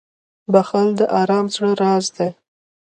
[0.51, 2.29] •بښل د ارام زړه راز دی.